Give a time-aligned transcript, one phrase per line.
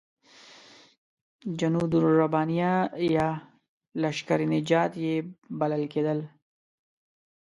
[1.59, 2.73] جنودالربانیه
[3.15, 3.27] یا
[4.01, 5.13] لشکر نجات یې
[5.59, 6.19] بلل کېدل.